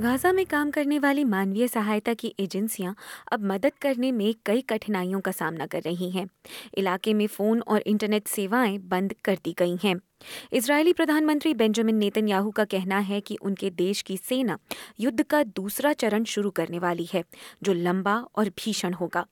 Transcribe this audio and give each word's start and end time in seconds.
Gaza 0.00 0.32
में 0.32 0.46
काम 0.46 0.70
करने 0.70 0.98
वाली 0.98 1.24
मानवीय 1.24 1.68
सहायता 1.68 2.14
की 2.14 2.34
एजेंसियाँ 2.40 2.94
अब 3.32 3.42
मदद 3.44 3.72
करने 3.82 4.12
में 4.12 4.34
कई 4.46 4.60
कठिनाइयों 4.60 5.20
का 5.20 5.30
सामना 5.30 5.66
कर 5.66 5.82
रही 5.82 6.10
हैं। 6.10 6.26
इलाके 6.74 7.14
में 7.14 7.26
फ़ोन 7.26 7.60
और 7.60 7.82
इंटरनेट 7.86 8.28
सेवाएँ 8.28 8.78
बंद 8.78 9.14
कर 9.24 9.38
दी 9.44 9.54
गई 9.58 9.76
हैं। 9.84 9.94
इजरायली 10.52 10.92
प्रधानमंत्री 10.92 11.54
बेंजामिन 11.54 11.96
नेतन्याहू 11.96 12.50
का 12.50 12.64
कहना 12.64 12.98
है 12.98 13.20
कि 13.20 13.36
उनके 13.42 13.70
देश 13.70 14.02
की 14.02 14.16
सेना 14.16 14.58
युद्ध 15.00 15.22
का 15.22 15.42
दूसरा 15.42 15.92
चरण 15.92 16.24
शुरू 16.24 16.50
करने 16.50 16.78
वाली 16.78 17.08
है, 17.12 17.24
जो 17.62 17.72
लंबा 17.72 18.16
और 18.36 18.48
भीषण 18.48 18.92
होगा। 18.92 19.26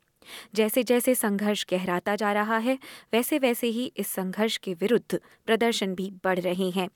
जैसे 0.54 0.82
जैसे 0.82 1.14
संघर्ष 1.14 1.64
गहराता 1.70 2.16
जा 2.16 2.32
रहा 2.32 2.58
है 2.58 2.78
वैसे 3.12 3.38
वैसे 3.38 3.66
ही 3.66 3.92
इस 3.96 4.08
संघर्ष 4.08 4.56
के 4.56 4.74
विरुद्ध 4.74 5.20
प्रदर्शन 5.46 5.94
भी 5.94 6.10
बढ़ 6.24 6.38
रहे 6.38 6.70
हैं। 6.70 6.88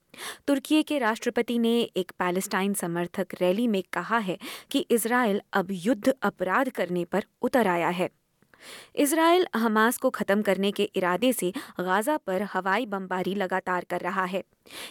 तुर्की 0.46 0.82
के 0.82 0.98
राष्ट्रपति 0.98 1.58
ने 1.58 1.80
एक 1.96 2.12
पैलेस्टाइन 2.18 2.74
समर्थक 2.74 3.34
रैली 3.40 3.66
में 3.68 3.82
कहा 3.92 4.18
है 4.18 4.38
कि 4.70 4.86
इसराइल 4.90 5.40
अब 5.52 5.68
युद्ध 5.70 6.14
अपराध 6.22 6.68
करने 6.68 7.04
पर 7.04 7.24
उतर 7.42 7.66
आया 7.66 7.88
है। 7.88 8.08
इसराइल 8.94 9.46
हमास 9.56 9.96
को 9.96 10.10
खत्म 10.10 10.42
करने 10.42 10.72
के 10.72 10.82
इरादे 10.82 11.32
से 11.32 11.52
गाजा 11.80 12.16
पर 12.16 12.42
हवाई 12.42 12.86
बमबारी 12.86 13.34
लगातार 13.34 13.84
कर 13.84 14.00
रहा 14.00 14.24
है। 14.24 14.42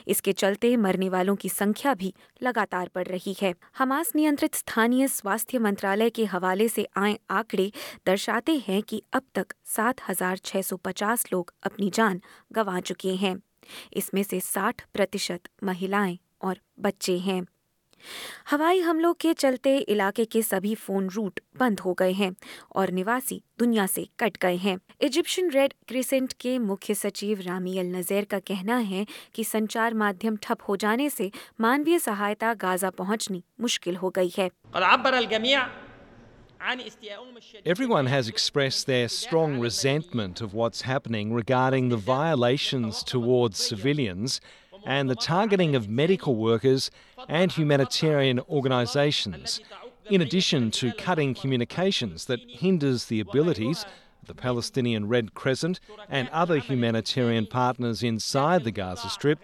इसके 0.07 0.31
चलते 0.33 0.77
मरने 0.77 1.09
वालों 1.09 1.35
की 1.35 1.49
संख्या 1.49 1.93
भी 1.93 2.13
लगातार 2.43 2.89
बढ़ 2.95 3.07
रही 3.07 3.35
है। 3.41 3.53
हमास 3.77 4.11
नियंत्रित 4.15 4.55
स्थानीय 4.55 5.07
स्वास्थ्य 5.07 5.59
मंत्रालय 5.59 6.09
के 6.09 6.25
हवाले 6.25 6.67
से 6.67 6.87
आए 6.97 7.19
आंकड़े 7.29 7.71
दर्शाते 8.05 8.63
हैं 8.67 8.81
कि 8.83 9.03
अब 9.13 9.21
तक 9.35 9.53
7,650 9.65 11.25
लोग 11.33 11.53
अपनी 11.63 11.89
जान 11.89 12.21
गंवा 12.51 12.79
चुके 12.79 13.15
हैं। 13.15 13.35
इसमें 13.93 14.23
से 14.23 14.39
60 14.39 14.81
प्रतिशत 14.93 15.41
महिलाएँ 15.63 16.19
और 16.41 16.59
बच्चे 16.79 17.17
हैं। 17.17 17.45
हवाई 18.49 18.79
हमलों 18.79 19.13
के 19.13 19.33
चलते 19.33 19.77
इलाके 19.77 20.25
के 20.25 20.41
सभी 20.41 20.75
फ़ोन 20.75 21.09
रूट 21.09 21.39
बंद 21.59 21.79
हो 21.79 21.93
गए 21.93 22.11
हैं 22.11 22.35
और 22.75 22.91
निवासी 22.91 23.41
दुनिया 23.59 23.85
से 23.85 24.07
कट 24.19 24.37
गए 24.41 24.55
हैं। 24.55 24.77
इजिप्शियन 25.01 25.51
रेड 25.51 25.73
क्रिसेंट 25.87 26.33
के 26.33 26.57
मुख्य 26.59 26.93
सचिव 26.93 27.41
रामियल 27.41 27.95
नजैर 27.95 28.25
का 28.25 28.39
कहना 28.39 28.77
है 28.77 29.05
कि 29.35 29.43
संचार 29.43 29.93
माध्यम 29.93 30.37
ठप 30.43 30.57
हो 30.69 30.75
जाने 30.77 31.09
से 31.09 31.31
मानवीय 31.61 31.99
सहायता 31.99 32.53
गाजा 32.53 32.89
पहुंचनी 32.89 33.43
मुश्किल 33.61 33.95
हो 33.95 34.09
गई 34.09 34.31
है। 34.37 34.49
Everyone 37.65 38.05
has 38.05 38.27
expressed 38.29 38.85
their 38.85 39.07
strong 39.09 39.53
resentment 39.59 40.41
of 40.41 40.51
what's 40.53 40.81
happening 40.81 41.31
regarding 41.33 41.87
the 41.89 41.97
violations 41.97 43.01
towards 43.03 43.63
civilians 43.69 44.39
and 44.85 45.09
the 45.09 45.15
targeting 45.15 45.75
of 45.75 45.89
medical 45.89 46.35
workers 46.35 46.91
and 47.27 47.51
humanitarian 47.51 48.39
organisations, 48.41 49.59
in 50.09 50.21
addition 50.21 50.71
to 50.71 50.91
cutting 50.93 51.33
communications 51.33 52.25
that 52.25 52.39
hinders 52.47 53.05
the 53.05 53.19
abilities 53.19 53.85
of 54.21 54.27
the 54.27 54.35
Palestinian 54.35 55.07
Red 55.07 55.33
Crescent 55.33 55.79
and 56.09 56.29
other 56.29 56.57
humanitarian 56.57 57.47
partners 57.47 58.03
inside 58.03 58.63
the 58.63 58.71
Gaza 58.71 59.09
Strip 59.09 59.39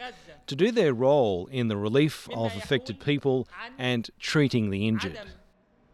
to 0.47 0.55
do 0.55 0.71
their 0.71 0.93
role 0.93 1.47
in 1.52 1.67
the 1.67 1.77
relief 1.77 2.27
of 2.33 2.55
affected 2.55 2.99
people 2.99 3.47
and 3.77 4.09
treating 4.19 4.69
the 4.69 4.88
injured. 4.88 5.19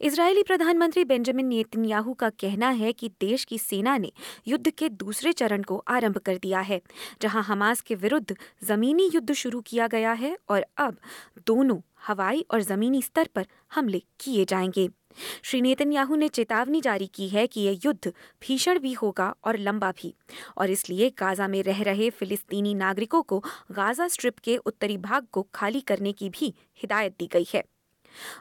Israeli 0.00 0.42
प्रधानमंत्री 0.42 1.04
Benjamin 1.04 1.46
Netanyahu 1.46 2.14
का 2.14 2.28
कहना 2.30 2.68
है 2.70 2.92
कि 2.92 3.08
देश 3.20 3.44
की 3.44 3.58
सेना 3.58 3.96
ने 3.98 4.12
युद्ध 4.46 4.70
के 4.70 4.88
दूसरे 4.88 5.32
चरण 5.32 5.62
को 5.62 5.84
आरंभ 5.88 6.18
कर 6.18 6.38
दिया 6.38 6.60
है, 6.60 6.80
जहाँ 7.22 7.42
हमास 7.42 7.80
के 7.80 7.94
विरुद्ध 7.94 8.36
जमीनी 8.64 9.10
युद्ध 9.14 9.32
शुरू 9.32 9.60
किया 9.60 9.86
गया 9.86 10.12
है 10.12 10.36
और 10.48 10.66
अब 10.78 10.96
दोनों 11.46 11.80
हवाई 12.06 12.44
और 12.50 12.62
जमीनी 12.62 13.02
स्तर 13.02 13.28
पर 13.34 13.46
हमले 13.74 14.02
किए 14.20 14.44
जाएँगे। 14.44 14.88
श्री 15.42 15.60
नेतन्याहू 15.60 16.16
ने 16.16 16.28
चेतावनी 16.28 16.80
जारी 16.80 17.06
की 17.06 17.28
है 17.28 17.46
कि 17.46 17.60
यह 17.60 17.78
युद्ध 17.84 18.12
भीषण 18.42 18.78
भी 18.78 18.92
होगा 18.92 19.34
और 19.44 19.58
लंबा 19.58 19.90
भी, 19.92 20.14
और 20.56 20.70
इसलिए 20.70 21.10
गाजा 21.10 21.48
में 21.48 21.62
रह 21.62 21.82
रहे 21.82 22.10
फिलिस्तीनी 22.10 22.74
नागरिकों 22.74 23.22
को 23.22 23.38
गाजा 23.72 24.08
स्ट्रिप 24.08 24.38
के 24.38 24.56
उत्तरी 24.56 24.96
भाग 24.98 25.26
को 25.32 25.46
खाली 25.54 25.80
करने 25.80 26.12
की 26.12 26.30
भी 26.30 26.54
हिदायत 26.82 27.16
दी 27.18 27.26
गई 27.26 27.46
है। 27.54 27.64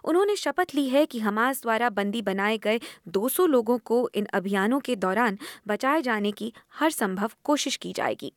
उन्होंने 0.04 0.36
शपथ 0.36 0.76
ली 0.76 0.88
है 0.90 1.06
कि 1.06 1.20
हमास 1.20 1.62
द्वारा 1.62 1.90
बंदी 1.90 2.22
बनाए 2.22 2.58
गए 2.58 2.80
200 3.08 3.48
लोगों 3.48 3.78
को 3.78 4.10
इन 4.16 4.28
अभियानों 4.34 4.80
के 4.80 4.96
दौरान 4.96 5.38
बचाए 5.68 6.02
जाने 6.02 6.32
की 6.32 6.54
हर 6.74 6.90
संभव 6.90 7.32
कोशिश 7.44 7.76
की 7.76 7.94
जाएगी। 7.94 8.34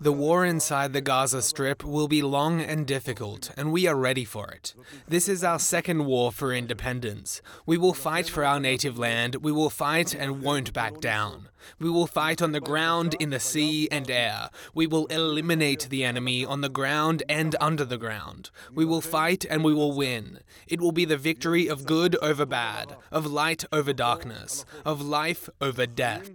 The 0.00 0.12
war 0.12 0.44
inside 0.44 0.92
the 0.92 1.00
Gaza 1.00 1.42
Strip 1.42 1.84
will 1.84 2.08
be 2.08 2.22
long 2.22 2.60
and 2.60 2.86
difficult, 2.86 3.50
and 3.56 3.72
we 3.72 3.86
are 3.86 3.94
ready 3.94 4.24
for 4.24 4.50
it. 4.50 4.74
This 5.06 5.28
is 5.28 5.44
our 5.44 5.58
second 5.58 6.06
war 6.06 6.32
for 6.32 6.52
independence. 6.52 7.40
We 7.64 7.78
will 7.78 7.94
fight 7.94 8.28
for 8.28 8.44
our 8.44 8.58
native 8.58 8.98
land, 8.98 9.36
we 9.36 9.52
will 9.52 9.70
fight 9.70 10.14
and 10.14 10.42
won't 10.42 10.72
back 10.72 11.00
down. 11.00 11.48
We 11.78 11.90
will 11.90 12.08
fight 12.08 12.42
on 12.42 12.52
the 12.52 12.60
ground, 12.60 13.14
in 13.20 13.30
the 13.30 13.38
sea, 13.38 13.88
and 13.90 14.10
air. 14.10 14.50
We 14.74 14.86
will 14.86 15.06
eliminate 15.06 15.88
the 15.88 16.04
enemy 16.04 16.44
on 16.44 16.60
the 16.60 16.68
ground 16.68 17.22
and 17.28 17.54
under 17.60 17.84
the 17.84 17.98
ground. 17.98 18.50
We 18.74 18.84
will 18.84 19.00
fight 19.00 19.44
and 19.48 19.62
we 19.62 19.72
will 19.72 19.92
win. 19.92 20.40
It 20.66 20.80
will 20.80 20.92
be 20.92 21.04
the 21.04 21.16
victory 21.16 21.68
of 21.68 21.86
good 21.86 22.16
over 22.16 22.44
bad, 22.46 22.96
of 23.12 23.26
light 23.26 23.64
over 23.72 23.92
darkness, 23.92 24.64
of 24.84 25.00
life 25.00 25.48
over 25.60 25.86
death. 25.86 26.32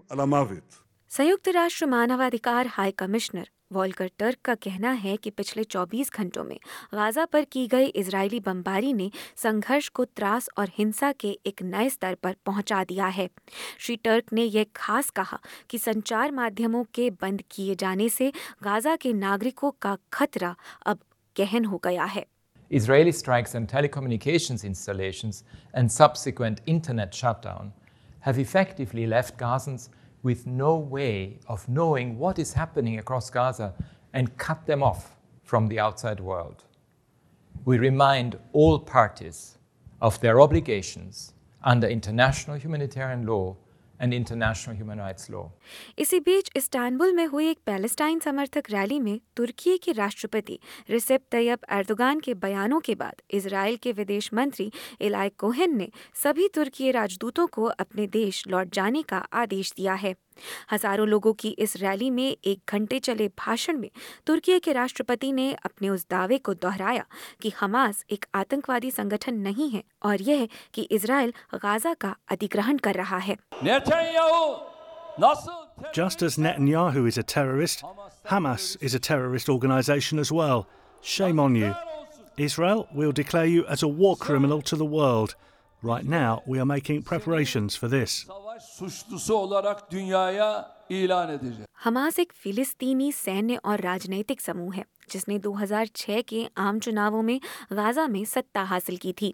संयुक्त 1.11 1.47
राष्ट्र 1.47 1.85
मानवाधिकार 1.85 2.67
high 2.67 2.91
commissioner 2.91 3.49
Volker 3.73 4.09
Turk 4.19 4.37
का 4.45 4.55
कहना 4.55 4.91
है 4.91 5.15
कि 5.17 5.29
पिछले 5.29 5.63
24 5.63 6.11
घंटों 6.13 6.43
में 6.43 6.57
गाजा 6.93 7.25
पर 7.25 7.43
की 7.43 7.67
गई 7.67 7.85
इजरायली 7.85 8.39
बमबारी 8.39 8.93
ने 8.93 9.09
संघर्ष 9.35 9.87
को 9.89 10.05
त्रास 10.05 10.49
और 10.57 10.69
हिंसा 10.77 11.11
के 11.11 11.29
एक 11.45 11.61
नए 11.63 11.89
स्तर 11.89 12.15
पर 12.15 12.35
पहुँचा 12.45 12.83
दिया 12.83 13.07
है। 13.07 13.29
श्री 13.79 13.95
टर्क 13.95 14.33
ने 14.33 14.43
यह 14.43 14.65
खास 14.75 15.09
कहा 15.09 15.39
कि 15.69 15.77
संचार 15.77 16.31
माध्यमों 16.31 16.83
के 16.93 17.09
बंद 17.09 17.43
किए 17.51 17.75
जाने 17.75 18.09
से 18.09 18.31
गाजा 18.63 18.95
के 18.95 19.13
नागरिकों 19.13 19.71
का 19.81 19.97
खतरा 20.13 20.55
अब 20.85 20.99
गहन 21.35 21.65
हो 21.65 21.81
गया 21.83 22.05
है। 22.05 22.25
Israeli 22.71 23.13
strikes 23.13 23.55
on 23.55 23.67
telecommunications 23.67 24.65
installations 24.71 25.43
and 25.73 25.95
subsequent 25.99 26.61
internet 26.67 27.13
shutdown 27.13 27.71
have 28.27 28.37
effectively 28.39 29.07
left 29.07 29.37
Gazans 29.37 29.89
with 30.23 30.47
no 30.47 30.77
way 30.77 31.39
of 31.47 31.67
knowing 31.69 32.17
what 32.17 32.39
is 32.39 32.53
happening 32.53 32.99
across 32.99 33.29
Gaza 33.29 33.73
and 34.13 34.37
cut 34.37 34.65
them 34.65 34.83
off 34.83 35.15
from 35.43 35.67
the 35.67 35.79
outside 35.79 36.19
world. 36.19 36.63
We 37.65 37.77
remind 37.77 38.37
all 38.53 38.79
parties 38.79 39.57
of 40.01 40.19
their 40.19 40.41
obligations 40.41 41.33
under 41.63 41.87
international 41.87 42.57
humanitarian 42.57 43.25
law 43.25 43.55
and 43.99 44.13
international 44.13 44.75
human 44.75 44.99
rights 44.99 45.29
law. 45.29 45.45
इसी 45.99 46.19
बीच 46.19 46.49
इस्तानबुल 46.55 47.13
में 47.13 47.25
हुई 47.25 47.49
एक 47.49 47.59
Palestine 47.65 48.19
समर्थक 48.19 48.69
rally 48.71 48.99
में 48.99 49.19
तुर्की 49.35 49.77
के 49.77 49.91
राष्ट्रपति 49.91 50.59
रिसेप 50.89 51.23
Tayyip 51.31 51.65
Erdogan 51.71 52.19
के 52.19 52.33
बयानों 52.35 52.79
के 52.79 52.95
बाद 52.95 53.21
इसराइल 53.31 53.77
के 53.77 53.91
विदेश 53.91 54.33
मंत्री 54.33 54.71
इलाय 55.01 55.29
कोहन 55.37 55.77
ने 55.77 55.89
सभी 56.23 56.47
तुर्की 56.47 56.91
राजदूतों 56.91 57.47
को 57.47 57.65
अपने 57.79 58.07
देश 58.07 58.43
लौट 58.47 58.73
जाने 58.73 59.03
का 59.03 59.17
आदेश 59.35 59.73
दिया 59.77 59.93
है 59.95 60.15
हज़ारों 60.71 61.07
लोगों 61.07 61.33
की 61.41 61.49
इस 61.65 61.75
रैली 61.81 62.09
में 62.09 62.29
एक 62.29 62.73
घंटे 62.73 62.99
चले 63.07 63.27
भाषण 63.39 63.77
में 63.79 63.89
तुर्की 64.27 64.59
के 64.59 64.73
राष्ट्रपति 64.73 65.31
ने 65.31 65.51
अपने 65.65 65.89
उस 65.89 66.05
दावे 66.11 66.37
को 66.37 66.53
दोहराया 66.53 67.05
कि 67.41 67.51
हमास 67.59 68.03
एक 68.11 68.25
आतंकवादी 68.35 68.91
संगठन 68.91 69.35
नहीं 69.47 69.69
है 69.69 69.83
और 70.05 70.21
यह 70.21 70.47
कि 70.73 70.81
इसराइल 70.97 71.33
गाजा 71.63 71.93
का 72.01 72.15
अधिग्रहण 72.31 72.77
कर 72.87 72.95
रहा 73.03 73.17
है 73.29 73.37
Just 75.93 76.21
as 76.21 76.35
Netanyahu 76.37 77.07
is 77.07 77.17
a 77.17 77.23
terrorist, 77.23 77.83
Hamas 78.27 78.77
is 78.81 78.93
a 78.93 78.99
terrorist 78.99 79.49
organisation 79.49 80.19
as 80.19 80.31
well. 80.31 80.67
Shame 81.01 81.39
on 81.39 81.55
you. 81.55 81.73
Israel 82.37 82.87
will 82.93 83.11
declare 83.11 83.45
you 83.45 83.65
as 83.65 83.83
a 83.83 83.87
war 83.87 84.15
criminal 84.15 84.61
to 84.63 84.75
the 84.75 84.85
world. 84.85 85.35
Right 85.81 86.05
now, 86.05 86.43
we 86.45 86.59
are 86.59 86.65
making 86.65 87.03
preparations 87.03 87.75
for 87.75 87.87
this. 87.87 88.25
Suçlusu 88.59 89.35
olarak 89.35 89.91
dünyaya 89.91 90.77
ilan 90.89 91.29
edeceğiz. 91.29 91.67
Hamas 91.73 92.19
एक 92.19 92.33
फिलिस्तीनी 92.33 93.11
सैन्य 93.11 93.55
और 93.65 93.81
राजनैतिक 93.81 94.41
समूह 94.41 94.75
है 94.75 94.85
जिसने 95.09 95.39
2006 95.39 96.21
के 96.21 96.49
आम 96.57 96.79
चुनावों 96.79 97.21
में 97.21 97.41
गाजा 97.73 98.07
में 98.07 98.25
सत्ता 98.25 98.63
हासिल 98.63 98.97
की 98.97 99.13
थी। 99.13 99.33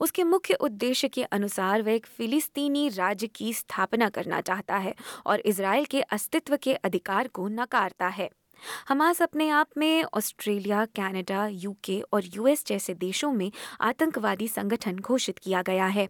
उसके 0.00 0.24
मुख्य 0.24 0.54
उद्देश्य 0.54 1.08
के 1.08 1.22
अनुसार 1.22 1.82
वह 1.82 1.92
एक 1.92 2.06
फिलिस्तीनी 2.06 2.88
राज्य 2.88 3.26
की 3.26 3.52
स्थापना 3.52 4.08
करना 4.08 4.40
चाहता 4.40 4.76
है 4.76 4.94
और 5.26 5.40
इसराइल 5.40 5.84
के 5.84 6.00
अस्तित्व 6.00 6.56
के 6.56 6.74
अधिकार 6.74 7.28
को 7.28 7.48
नकारता 7.48 8.06
है। 8.08 8.30
हमास 8.88 9.22
अपने 9.22 9.48
आप 9.48 9.68
में 9.76 10.04
ऑस्ट्रेलिया 10.04 10.84
कनाडा, 10.84 11.46
यूके 11.46 12.00
और 12.12 12.22
यूएस 12.24 12.66
जैसे 12.66 12.94
देशों 12.94 13.32
में 13.32 13.52
आतंकवादी 13.80 14.48
संगठन 14.48 14.96
घोषित 14.96 15.38
किया 15.38 15.62
गया 15.62 15.86
है। 15.86 16.08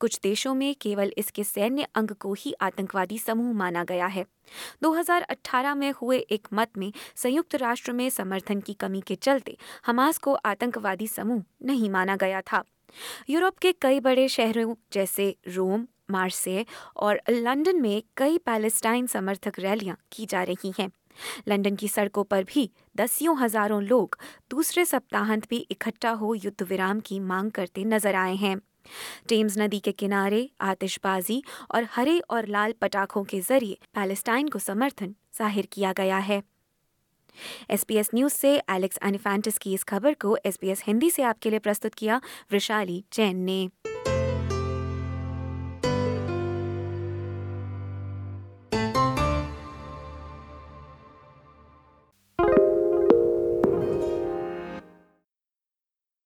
कुछ 0.00 0.18
देशों 0.22 0.54
में 0.54 0.74
केवल 0.80 1.12
इसके 1.18 1.44
सैन्य 1.44 1.86
अंग 1.94 2.10
को 2.10 2.32
ही 2.34 2.54
आतंकवादी 2.60 3.18
समूह 3.18 3.52
माना 3.52 3.84
गया 3.84 4.06
है। 4.06 4.24
2018 4.82 5.74
में 5.74 5.92
हुए 5.92 6.18
एक 6.18 6.48
मत 6.52 6.78
में 6.78 6.92
संयुक्त 7.16 7.54
राष्ट्र 7.54 7.92
में 7.92 8.08
समर्थन 8.10 8.60
की 8.60 8.72
कमी 8.72 9.00
के 9.00 9.14
चलते 9.14 9.56
हमास 9.86 10.18
को 10.18 10.34
आतंकवादी 10.34 11.06
समूह 11.06 11.42
नहीं 11.64 11.90
माना 11.90 12.16
गया 12.16 12.40
था। 12.40 12.62
यूरोप 13.30 13.58
के 13.58 13.72
कई 13.72 14.00
बड़े 14.00 14.28
शहरों 14.28 14.74
जैसे 14.92 15.34
रोम 15.48 15.86
मार्से 16.10 16.64
और 16.96 17.20
लंदन 17.30 17.80
में 17.80 18.02
कई 18.16 18.38
पैलेस्टाइन 18.38 19.06
समर्थक 19.06 19.58
रैलियाँ 19.58 19.96
की 20.12 20.26
जा 20.26 20.42
रही 20.42 20.72
हैं। 20.78 20.90
लंदन 21.48 21.76
की 21.76 21.88
सड़कों 21.88 22.24
पर 22.24 22.44
भी 22.44 22.70
दसियों 22.96 23.36
हज़ारों 23.38 23.82
लोग 23.82 24.18
दूसरे 24.50 24.84
सप्ताहांत 24.84 25.48
भी 25.50 25.56
इकट्ठा 25.70 26.10
हो 26.10 26.34
युद्ध 26.34 26.62
विराम 26.62 27.00
की 27.00 27.20
मांग 27.20 27.50
करते 27.50 27.84
नज़र 27.84 28.14
आए 28.14 28.34
हैं। 28.34 28.56
टेम्स 29.28 29.58
नदी 29.58 29.78
के 29.78 29.92
किनारे 29.94 30.48
आतिशबाजी 30.60 31.42
और 31.74 31.88
हरे 31.92 32.18
और 32.30 32.46
लाल 32.48 32.74
पटाखों 32.80 33.24
के 33.24 33.40
ज़रिए 33.40 33.78
पैलेस्टाइन 33.94 34.48
को 34.48 34.58
समर्थन 34.58 35.14
ज़ाहिर 35.38 35.68
किया 35.72 35.92
गया 35.92 36.18
है। 36.18 36.42
एसपीएस 37.70 38.08
न्यूज़ 38.14 38.32
से 38.32 38.50
एलेक्स 38.70 38.98
एनिफेंटिस 39.04 39.58
की 39.58 39.74
इस 39.74 39.84
खबर 39.84 40.14
को 40.14 40.36
एसपीएस 40.46 40.82
हिंदी 40.86 41.10
से 41.10 41.22
आपके 41.22 41.50
लिए 41.50 41.58
प्रस्तुत 41.58 41.94
किया 41.94 42.20
वृशाली 42.52 43.04
जैन 43.12 43.36
ने। 43.36 43.68